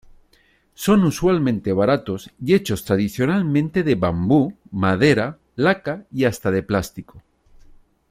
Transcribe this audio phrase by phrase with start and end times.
[0.73, 7.21] Son usualmente baratos y hechos tradicionalmente de bambú, madera, laca, y hasta de plástico.